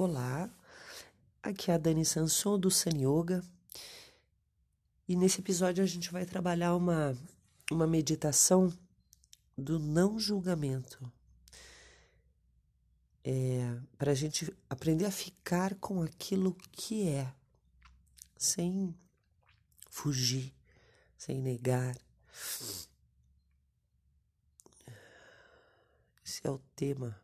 Olá, 0.00 0.48
aqui 1.42 1.72
é 1.72 1.74
a 1.74 1.76
Dani 1.76 2.04
Sanson 2.04 2.56
do 2.56 2.70
Sun 2.70 2.90
Yoga 2.94 3.42
e 5.08 5.16
nesse 5.16 5.40
episódio 5.40 5.82
a 5.82 5.86
gente 5.88 6.12
vai 6.12 6.24
trabalhar 6.24 6.76
uma, 6.76 7.18
uma 7.68 7.84
meditação 7.84 8.72
do 9.56 9.80
não 9.80 10.16
julgamento. 10.16 11.12
É, 13.24 13.76
para 13.98 14.12
a 14.12 14.14
gente 14.14 14.56
aprender 14.70 15.04
a 15.04 15.10
ficar 15.10 15.74
com 15.74 16.00
aquilo 16.00 16.54
que 16.70 17.08
é, 17.08 17.34
sem 18.36 18.94
fugir, 19.90 20.54
sem 21.16 21.42
negar. 21.42 21.98
Esse 26.24 26.46
é 26.46 26.50
o 26.52 26.60
tema. 26.76 27.20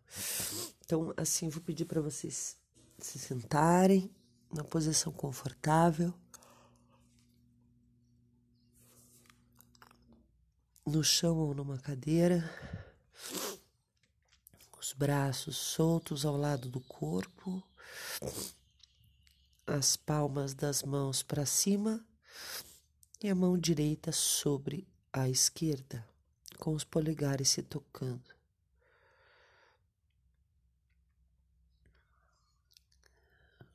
Então, 0.85 1.15
assim, 1.17 1.49
vou 1.49 1.63
pedir 1.63 1.85
para 1.85 2.01
vocês 2.01 2.64
se 3.05 3.19
sentarem 3.19 4.11
na 4.51 4.65
posição 4.65 5.13
confortável. 5.13 6.13
No 10.87 11.05
chão 11.05 11.37
ou 11.37 11.55
numa 11.55 11.79
cadeira. 11.79 12.51
Os 14.81 14.95
braços 14.95 15.57
soltos 15.57 16.25
ao 16.25 16.37
lado 16.37 16.71
do 16.71 16.81
corpo. 16.81 17.63
As 19.67 19.99
palmas 19.99 20.55
das 20.55 20.83
mãos 20.83 21.23
para 21.23 21.45
cima 21.45 22.03
e 23.23 23.29
a 23.29 23.35
mão 23.35 23.59
direita 23.59 24.13
sobre 24.13 24.89
a 25.13 25.29
esquerda, 25.29 26.07
com 26.59 26.73
os 26.73 26.85
polegares 26.85 27.51
se 27.51 27.63
tocando. 27.63 28.34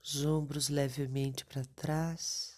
Os 0.10 0.26
ombros 0.26 0.70
levemente 0.70 1.46
para 1.46 1.64
trás. 1.76 2.58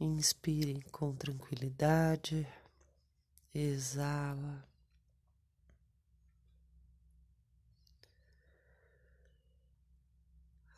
Inspire 0.00 0.82
com 0.90 1.14
tranquilidade, 1.14 2.46
exala. 3.54 4.66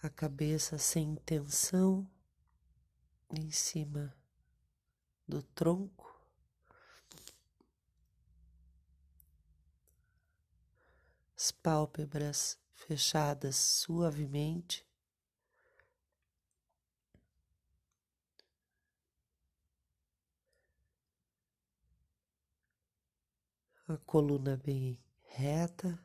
A 0.03 0.09
cabeça 0.09 0.79
sem 0.79 1.15
tensão 1.17 2.11
em 3.31 3.51
cima 3.51 4.15
do 5.29 5.43
tronco. 5.43 6.00
As 11.43 11.51
pálpebras 11.51 12.61
fechadas 12.75 13.57
suavemente. 13.57 14.87
A 23.89 23.97
coluna 23.97 24.59
bem 24.59 25.03
reta, 25.23 25.99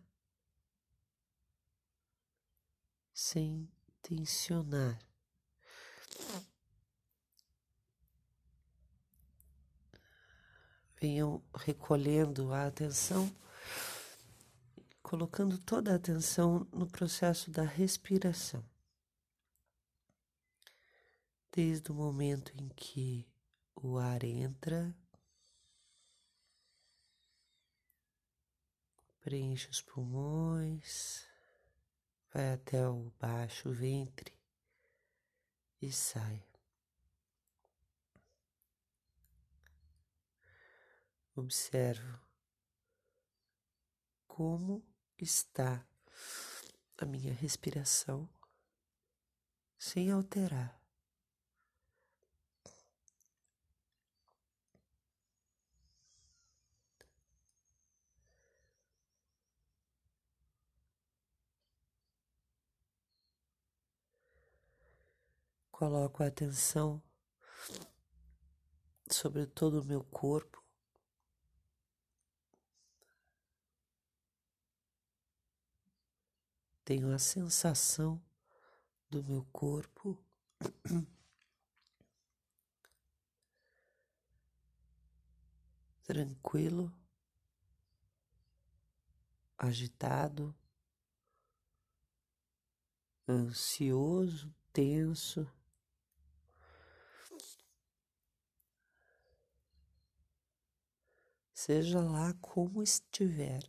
sem 3.14 3.70
tensionar. 4.02 4.98
venham 10.98 11.44
recolhendo 11.54 12.54
a 12.54 12.68
atenção, 12.68 13.30
colocando 15.06 15.60
toda 15.60 15.92
a 15.92 15.98
atenção 15.98 16.68
no 16.74 16.88
processo 16.88 17.52
da 17.52 17.62
respiração. 17.62 18.68
Desde 21.52 21.92
o 21.92 21.94
momento 21.94 22.52
em 22.60 22.68
que 22.70 23.24
o 23.76 24.00
ar 24.00 24.24
entra, 24.24 24.98
preenche 29.22 29.70
os 29.70 29.80
pulmões, 29.80 31.24
vai 32.34 32.54
até 32.54 32.90
o 32.90 33.14
baixo 33.20 33.72
ventre 33.72 34.34
e 35.80 35.92
sai. 35.92 36.44
Observo 41.36 42.20
como 44.28 44.95
está 45.18 45.86
a 46.98 47.06
minha 47.06 47.34
respiração 47.34 48.30
sem 49.78 50.12
alterar. 50.12 50.82
Coloco 65.72 66.24
a 66.24 66.28
atenção 66.28 67.04
sobre 69.12 69.46
todo 69.46 69.82
o 69.82 69.86
meu 69.86 70.04
corpo. 70.06 70.65
Tenho 76.86 77.12
a 77.12 77.18
sensação 77.18 78.22
do 79.10 79.24
meu 79.24 79.44
corpo 79.52 80.24
tranquilo, 86.06 86.94
agitado, 89.58 90.56
ansioso, 93.28 94.54
tenso. 94.72 95.52
Seja 101.52 102.00
lá 102.00 102.32
como 102.36 102.84
estiver, 102.84 103.64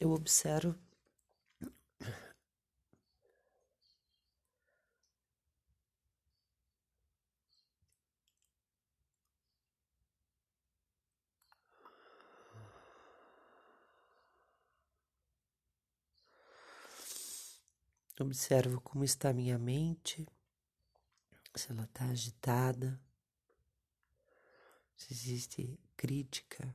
eu 0.00 0.10
observo 0.10 0.85
Observo 18.18 18.80
como 18.80 19.04
está 19.04 19.30
minha 19.32 19.58
mente, 19.58 20.26
se 21.54 21.70
ela 21.70 21.84
está 21.84 22.06
agitada, 22.06 22.98
se 24.96 25.12
existe 25.12 25.78
crítica, 25.96 26.74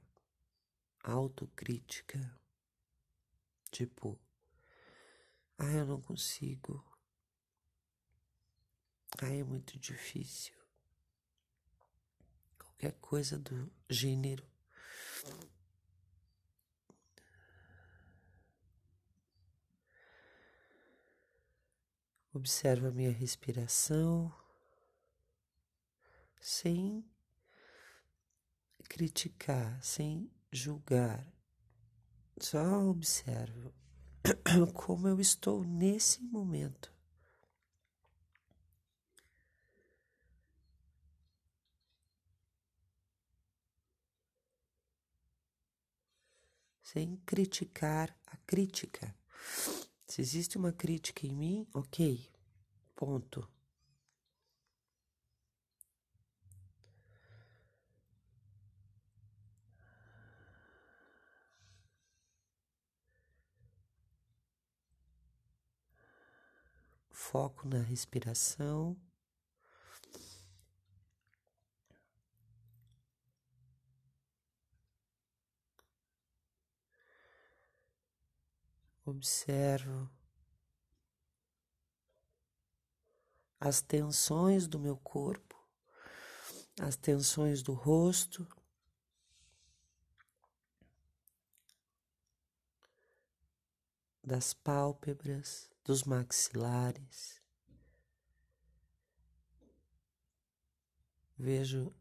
autocrítica, 1.04 2.40
tipo, 3.72 4.20
ah, 5.58 5.72
eu 5.72 5.86
não 5.88 6.00
consigo, 6.00 6.86
ah, 9.20 9.34
é 9.34 9.44
muito 9.44 9.80
difícil, 9.80 10.54
qualquer 12.60 12.94
coisa 13.00 13.40
do 13.40 13.72
gênero. 13.90 14.51
Observo 22.34 22.88
a 22.88 22.92
minha 22.92 23.12
respiração 23.12 24.34
sem 26.40 27.06
criticar, 28.88 29.84
sem 29.84 30.32
julgar. 30.50 31.26
Só 32.40 32.88
observo 32.88 33.74
como 34.74 35.10
eu 35.10 35.20
estou 35.20 35.64
nesse 35.64 36.22
momento. 36.24 36.92
Sem 46.82 47.18
criticar 47.26 48.18
a 48.26 48.38
crítica. 48.38 49.16
Se 50.12 50.20
existe 50.20 50.58
uma 50.58 50.74
crítica 50.74 51.26
em 51.26 51.34
mim, 51.34 51.66
ok, 51.74 52.30
ponto. 52.94 53.48
Foco 67.10 67.66
na 67.70 67.82
respiração. 67.82 68.98
Observo 79.12 80.10
as 83.60 83.82
tensões 83.82 84.70
do 84.70 84.80
meu 84.80 84.96
corpo, 84.96 85.62
as 86.80 86.96
tensões 86.96 87.62
do 87.62 87.74
rosto. 87.74 88.48
Das 94.24 94.54
pálpebras, 94.54 95.70
dos 95.84 96.06
maxilares. 96.06 97.42
Vejo, 101.38 101.94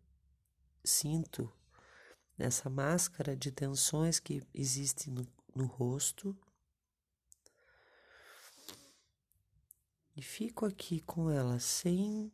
sinto 0.84 1.52
essa 2.38 2.70
máscara 2.70 3.36
de 3.36 3.50
tensões 3.50 4.20
que 4.20 4.46
existe 4.54 5.10
no, 5.10 5.26
no 5.52 5.66
rosto. 5.66 6.38
E 10.20 10.22
fico 10.22 10.66
aqui 10.66 11.00
com 11.00 11.30
ela 11.30 11.58
sem, 11.58 12.30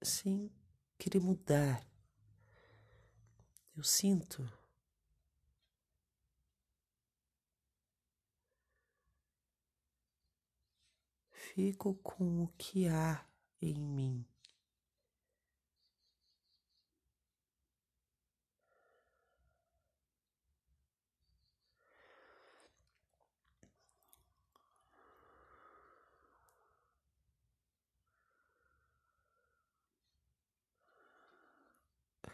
sem 0.00 0.48
querer 0.96 1.18
mudar. 1.18 1.84
Eu 3.76 3.82
sinto. 3.82 4.48
Fico 11.32 11.96
com 11.96 12.44
o 12.44 12.48
que 12.56 12.86
há 12.86 13.26
em 13.60 13.74
mim. 13.74 14.24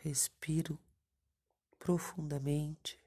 Respiro 0.09 0.79
profundamente, 1.79 2.99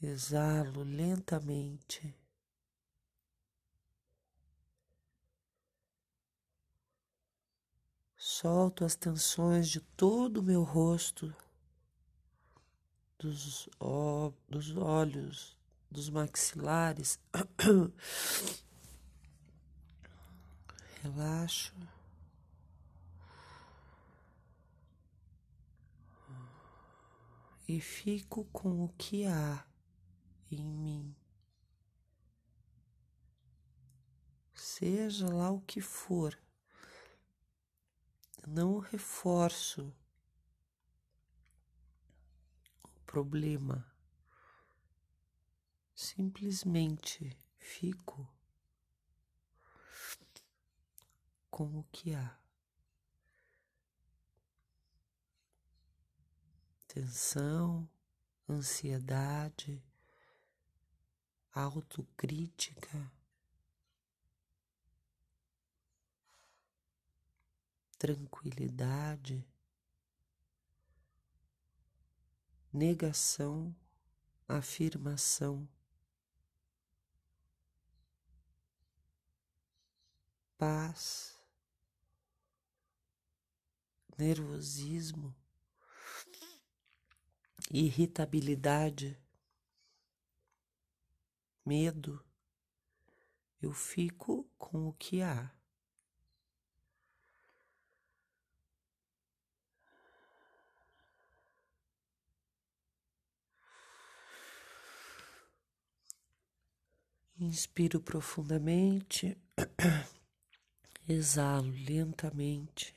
exalo 0.00 0.82
lentamente. 0.82 2.16
Solto 8.16 8.86
as 8.86 8.96
tensões 8.96 9.68
de 9.68 9.80
todo 9.80 10.38
o 10.38 10.42
meu 10.42 10.62
rosto, 10.62 11.36
dos, 13.18 13.68
ó, 13.78 14.32
dos 14.48 14.74
olhos, 14.74 15.58
dos 15.90 16.08
maxilares. 16.08 17.20
Relaxo. 21.02 21.74
E 27.68 27.80
fico 27.80 28.44
com 28.46 28.84
o 28.84 28.88
que 28.90 29.26
há 29.26 29.66
em 30.50 30.64
mim. 30.64 31.16
Seja 34.54 35.28
lá 35.28 35.50
o 35.50 35.60
que 35.60 35.80
for, 35.80 36.38
não 38.46 38.78
reforço 38.78 39.92
o 42.84 43.00
problema, 43.04 43.90
simplesmente 45.94 47.36
fico 47.58 48.28
com 51.50 51.78
o 51.78 51.84
que 51.84 52.14
há. 52.14 52.45
Tensão, 56.96 57.86
ansiedade, 58.48 59.84
autocrítica, 61.52 63.12
tranquilidade, 67.98 69.46
negação, 72.72 73.76
afirmação, 74.48 75.68
paz, 80.56 81.38
nervosismo 84.16 85.36
irritabilidade, 87.70 89.18
medo, 91.64 92.24
eu 93.60 93.72
fico 93.72 94.48
com 94.56 94.88
o 94.88 94.92
que 94.92 95.22
há. 95.22 95.50
Inspiro 107.38 108.00
profundamente, 108.00 109.36
exalo 111.06 111.70
lentamente. 111.86 112.95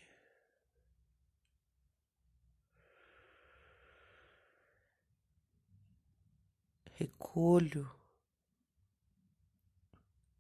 Recolho, 7.00 7.90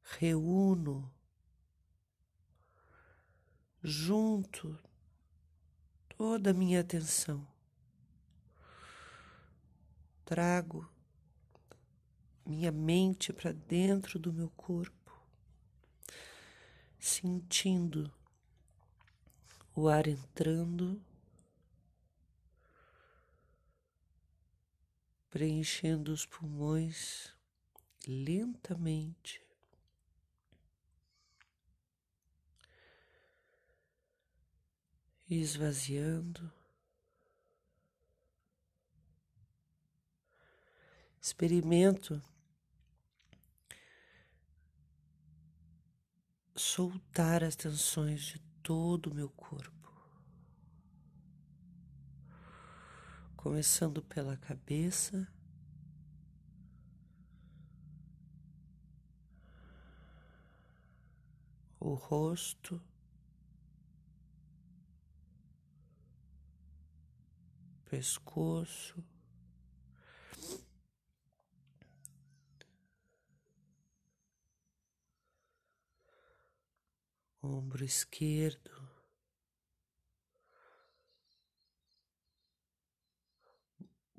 reúno, 0.03 1.09
junto 3.81 4.77
toda 6.09 6.51
a 6.51 6.53
minha 6.53 6.81
atenção, 6.81 7.47
trago 10.25 10.85
minha 12.45 12.73
mente 12.73 13.31
para 13.31 13.53
dentro 13.53 14.19
do 14.19 14.33
meu 14.33 14.49
corpo, 14.49 15.17
sentindo 16.99 18.11
o 19.73 19.87
ar 19.87 20.07
entrando 20.07 21.01
preenchendo 25.29 26.11
os 26.11 26.25
pulmões 26.25 27.33
lentamente. 28.07 29.41
Esvaziando. 35.29 36.51
Experimento 41.21 42.21
soltar 46.55 47.43
as 47.43 47.55
tensões 47.55 48.21
de 48.21 48.39
todo 48.63 49.07
o 49.07 49.15
meu 49.15 49.29
corpo. 49.29 49.78
Começando 53.41 54.03
pela 54.03 54.35
cabeça. 54.35 55.25
O 61.79 61.93
rosto, 61.93 62.81
pescoço, 67.85 69.01
ombro 77.41 77.85
esquerdo, 77.85 78.78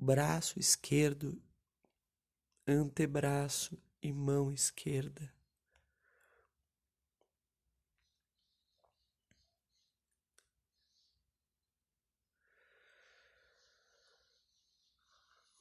braço 0.01 0.59
esquerdo, 0.59 1.39
antebraço, 2.67 3.77
e 4.01 4.11
mão 4.11 4.51
esquerda. 4.51 5.31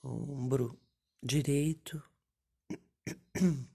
Ombro 0.03 0.81
direito, 1.23 2.03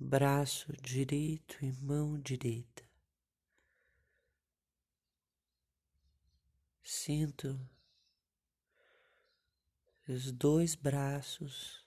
braço 0.00 0.72
direito 0.80 1.62
e 1.62 1.70
mão 1.72 2.18
direita. 2.18 2.81
Sinto 6.94 7.58
os 10.06 10.30
dois 10.30 10.74
braços 10.74 11.86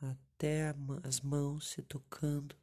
até 0.00 0.74
as 1.04 1.20
mãos 1.20 1.68
se 1.68 1.80
tocando. 1.82 2.56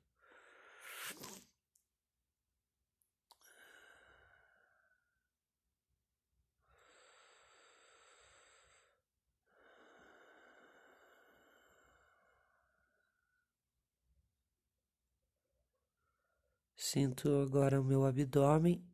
Sinto 16.76 17.30
agora 17.42 17.80
o 17.80 17.86
meu 17.86 18.06
abdômen. 18.06 18.86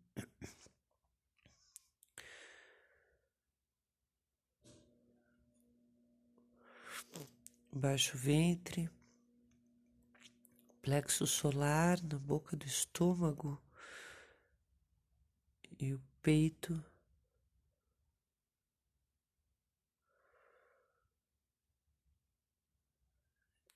Baixo 7.73 8.17
ventre, 8.17 8.89
plexo 10.81 11.25
solar 11.25 12.01
na 12.03 12.19
boca 12.19 12.55
do 12.55 12.65
estômago 12.65 13.61
e 15.79 15.93
o 15.93 16.01
peito. 16.21 16.83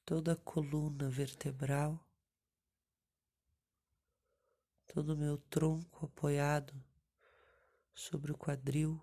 Toda 0.06 0.34
a 0.34 0.36
coluna 0.36 1.10
vertebral 1.10 2.06
todo 4.96 5.10
o 5.10 5.18
meu 5.18 5.38
tronco 5.38 6.06
apoiado 6.06 6.74
sobre 7.94 8.32
o 8.32 8.38
quadril, 8.38 9.02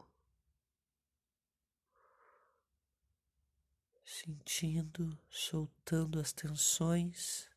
sentindo, 4.12 5.19
soltando 5.31 6.21
as 6.21 6.35
tensões, 6.35 7.49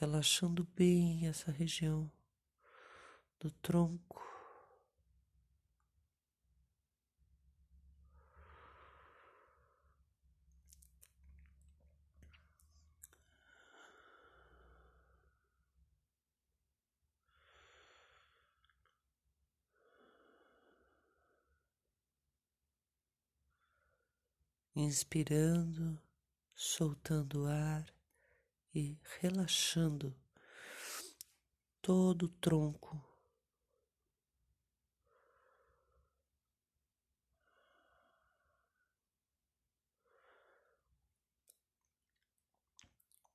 relaxando 0.00 0.66
bem 0.74 1.28
essa 1.28 1.52
região 1.52 2.10
do 3.38 3.52
tronco. 3.52 4.33
Inspirando, 24.74 26.00
soltando 26.54 27.46
ar 27.46 27.86
e 28.74 28.98
relaxando 29.20 30.14
todo 31.80 32.24
o 32.24 32.28
tronco. 32.28 33.00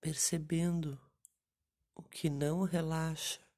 Percebendo 0.02 1.00
o 1.96 2.02
que 2.04 2.30
não 2.30 2.64
relaxa. 2.64 3.49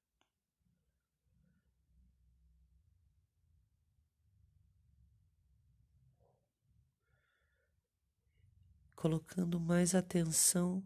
Colocando 9.02 9.60
mais 9.60 9.96
atenção 9.96 10.84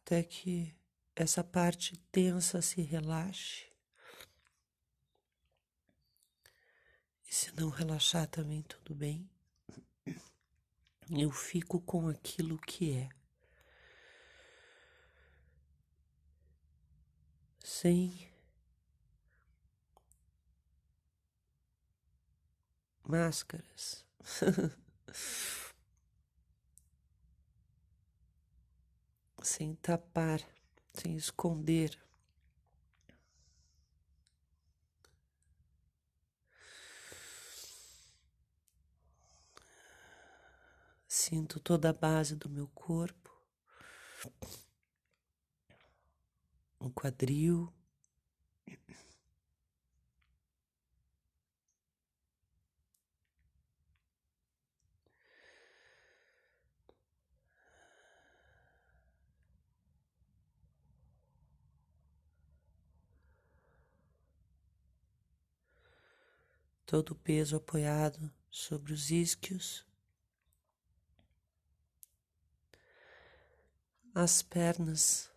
até 0.00 0.24
que 0.24 0.74
essa 1.14 1.44
parte 1.44 1.96
tensa 2.10 2.60
se 2.60 2.82
relaxe. 2.82 3.70
E 7.24 7.32
se 7.32 7.54
não 7.54 7.68
relaxar 7.70 8.26
também 8.26 8.62
tudo 8.62 8.96
bem. 8.96 9.30
Eu 11.08 11.30
fico 11.30 11.80
com 11.80 12.08
aquilo 12.08 12.58
que 12.58 12.94
é. 12.94 13.21
Sem 17.82 18.30
máscaras. 23.02 24.06
sem 29.42 29.74
tapar, 29.74 30.40
sem 30.94 31.16
esconder. 31.16 32.00
Sinto 41.08 41.58
toda 41.58 41.90
a 41.90 41.92
base 41.92 42.36
do 42.36 42.48
meu 42.48 42.68
corpo 42.68 43.22
o 46.82 46.90
quadril. 46.90 47.72
Todo 66.84 67.12
o 67.12 67.14
peso 67.14 67.56
apoiado 67.56 68.30
sobre 68.50 68.92
os 68.92 69.10
isquios, 69.10 69.86
as 74.14 74.42
pernas 74.42 75.31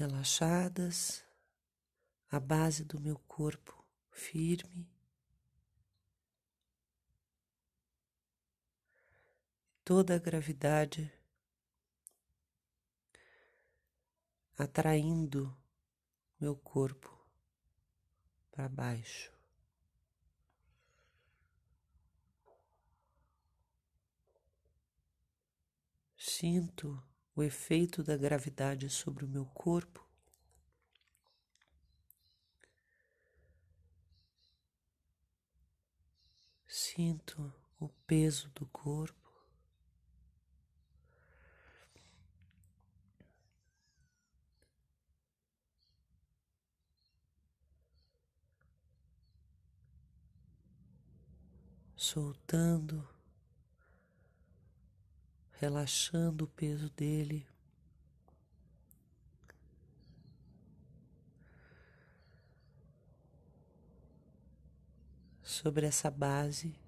relaxadas, 0.00 1.22
a 2.30 2.40
base 2.40 2.84
do 2.84 2.98
meu 2.98 3.18
corpo 3.28 3.84
firme. 4.10 4.90
Toda 9.84 10.14
a 10.14 10.18
gravidade 10.18 11.12
atraindo 14.56 15.54
meu 16.40 16.56
corpo 16.56 17.14
para 18.50 18.70
baixo. 18.70 19.30
Sinto 26.16 27.09
o 27.34 27.42
efeito 27.42 28.02
da 28.02 28.16
gravidade 28.16 28.88
sobre 28.88 29.24
o 29.24 29.28
meu 29.28 29.44
corpo. 29.46 30.06
Sinto 36.66 37.52
o 37.80 37.88
peso 38.06 38.48
do 38.50 38.66
corpo. 38.66 39.18
Soltando 51.96 53.09
relaxando 55.60 56.46
o 56.46 56.48
peso 56.48 56.88
dele. 56.96 57.46
Sobre 65.42 65.86
essa 65.86 66.10
base. 66.10 66.79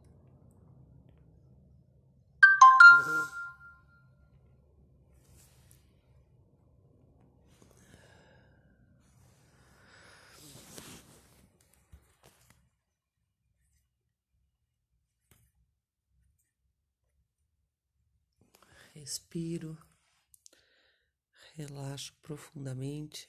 Respiro, 19.03 19.77
relaxo 21.57 22.15
profundamente. 22.23 23.29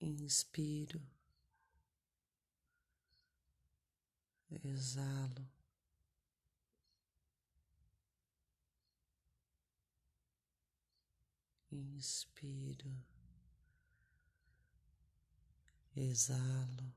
Inspiro, 0.00 1.00
exalo. 4.50 5.48
Inspiro 11.70 12.90
exalo. 16.00 16.94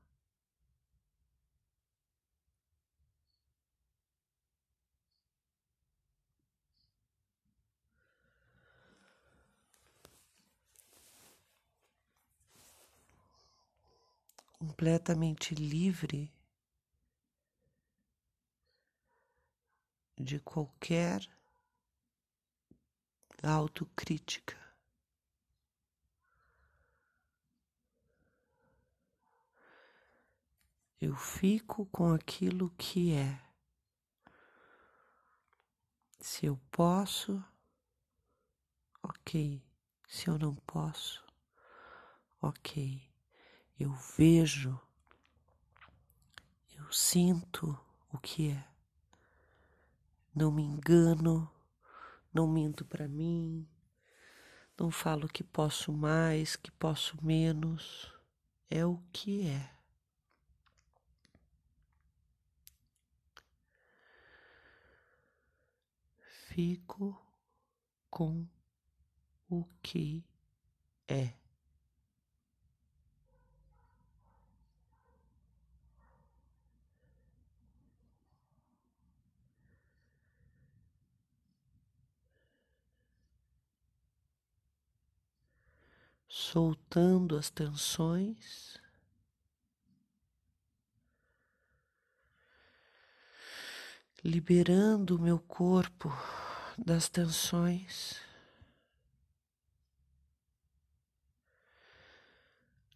Completamente 14.58 15.54
livre 15.54 16.32
de 20.16 20.38
qualquer 20.38 21.28
autocrítica. 23.42 24.61
Eu 31.02 31.16
fico 31.16 31.84
com 31.86 32.12
aquilo 32.12 32.70
que 32.78 33.12
é. 33.12 33.42
Se 36.20 36.46
eu 36.46 36.56
posso, 36.70 37.44
ok. 39.02 39.60
Se 40.06 40.28
eu 40.28 40.38
não 40.38 40.54
posso, 40.54 41.26
ok. 42.40 43.02
Eu 43.80 43.90
vejo, 44.16 44.80
eu 46.78 46.92
sinto 46.92 47.76
o 48.12 48.18
que 48.18 48.50
é. 48.50 48.64
Não 50.32 50.52
me 50.52 50.62
engano, 50.62 51.50
não 52.32 52.46
minto 52.46 52.84
para 52.84 53.08
mim, 53.08 53.68
não 54.78 54.88
falo 54.88 55.26
que 55.26 55.42
posso 55.42 55.92
mais, 55.92 56.54
que 56.54 56.70
posso 56.70 57.18
menos. 57.20 58.14
É 58.70 58.86
o 58.86 59.02
que 59.12 59.48
é. 59.48 59.81
Fico 66.52 67.18
com 68.10 68.46
o 69.48 69.64
que 69.82 70.22
é. 71.08 71.32
Soltando 86.28 87.38
as 87.38 87.48
tensões. 87.48 88.81
Liberando 94.24 95.16
o 95.16 95.18
meu 95.18 95.38
corpo 95.38 96.08
das 96.78 97.08
tensões, 97.08 98.20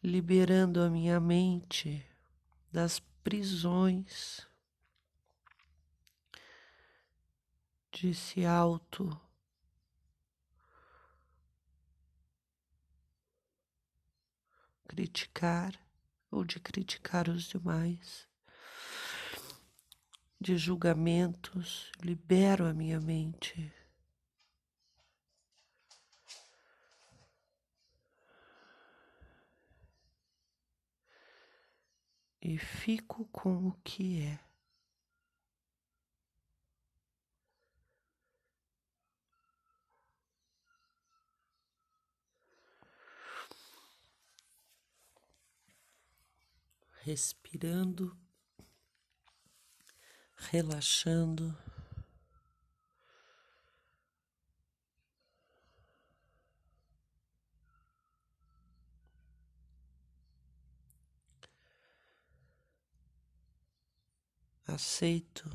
liberando 0.02 0.80
a 0.80 0.88
minha 0.88 1.18
mente 1.18 2.06
das 2.70 3.00
prisões 3.24 4.46
de 7.90 8.14
se 8.14 8.44
auto 8.44 9.20
criticar 14.86 15.74
ou 16.30 16.44
de 16.44 16.60
criticar 16.60 17.28
os 17.28 17.44
demais 17.44 18.28
de 20.40 20.56
julgamentos, 20.56 21.90
libero 22.02 22.66
a 22.66 22.74
minha 22.74 23.00
mente. 23.00 23.72
E 32.40 32.58
fico 32.58 33.24
com 33.32 33.68
o 33.68 33.72
que 33.82 34.22
é. 34.22 34.38
Respirando 47.02 48.25
relaxando. 50.36 51.56
Aceito 64.66 65.48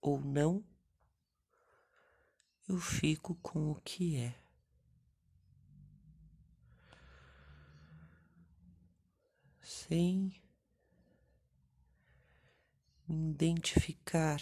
ou 0.00 0.20
não, 0.20 0.62
eu 2.68 2.78
fico 2.78 3.34
com 3.36 3.70
o 3.72 3.80
que 3.80 4.16
é. 4.16 4.38
Sem 9.62 10.45
identificar. 13.08 14.40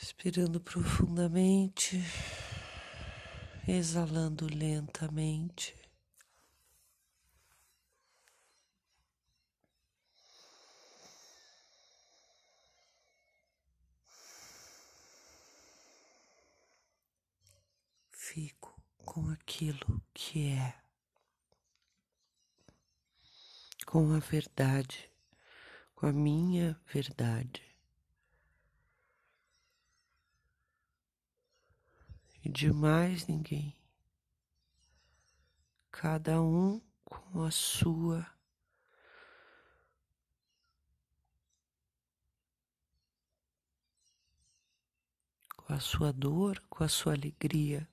Respirando 0.00 0.60
profundamente 0.60 2.02
exalando 3.68 4.46
lentamente. 4.46 5.76
Fico 18.10 18.74
com 19.04 19.28
aquilo 19.28 20.02
que 20.14 20.48
é, 20.48 20.74
com 23.86 24.14
a 24.14 24.18
verdade, 24.18 25.10
com 25.94 26.06
a 26.06 26.12
minha 26.12 26.80
verdade. 26.86 27.62
E 32.44 32.48
de 32.48 32.72
mais 32.72 33.26
ninguém. 33.26 33.76
Cada 35.90 36.40
um 36.40 36.80
com 37.04 37.42
a 37.42 37.50
sua 37.50 38.26
com 45.68 45.74
a 45.74 45.80
sua 45.80 46.12
dor, 46.12 46.62
com 46.70 46.82
a 46.82 46.88
sua 46.88 47.12
alegria, 47.12 47.86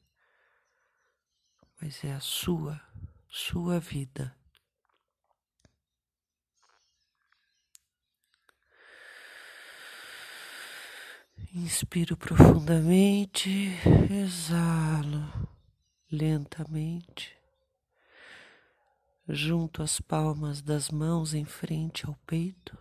mas 1.82 2.04
é 2.06 2.14
a 2.14 2.22
sua, 2.22 2.82
sua 3.28 3.82
vida. 3.82 4.34
Inspiro 11.58 12.18
profundamente, 12.18 13.50
exalo 14.12 15.50
lentamente, 16.12 17.34
junto 19.26 19.82
as 19.82 20.02
palmas 20.02 20.62
das 20.62 20.92
mãos 20.92 21.34
em 21.34 21.46
frente 21.46 22.06
ao 22.06 22.14
peito. 22.28 22.78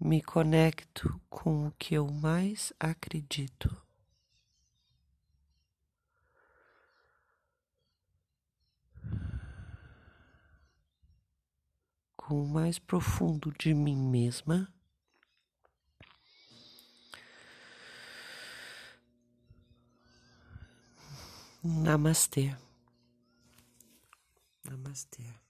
me 0.00 0.22
conecto 0.22 1.20
com 1.28 1.66
o 1.66 1.72
que 1.72 1.94
eu 1.94 2.06
mais 2.06 2.72
acredito. 2.78 3.87
O 12.34 12.46
mais 12.46 12.78
profundo 12.78 13.52
de 13.58 13.74
mim 13.74 13.96
mesma. 13.96 14.72
Namastê. 21.62 22.56
Namastê. 24.64 25.47